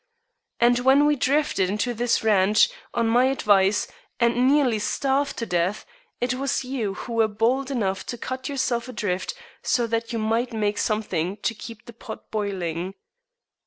And 0.59 0.79
when 0.79 1.05
we 1.05 1.15
drifted 1.15 1.69
into 1.69 1.93
this 1.93 2.23
ranch, 2.23 2.71
on 2.91 3.07
my 3.07 3.25
advice, 3.25 3.87
and 4.19 4.47
nearly 4.47 4.79
starved 4.79 5.37
to 5.37 5.45
death, 5.45 5.85
it 6.19 6.33
was 6.33 6.63
you 6.65 6.95
who 6.95 7.13
were 7.13 7.27
bold 7.27 7.69
enough 7.69 8.03
to 8.07 8.17
cut 8.17 8.49
yourself 8.49 8.87
adrift 8.87 9.35
so 9.61 9.85
that 9.85 10.11
you 10.11 10.17
might 10.17 10.53
make 10.53 10.79
something 10.79 11.37
to 11.43 11.53
keep 11.53 11.85
the 11.85 11.93
pot 11.93 12.31
boiling. 12.31 12.95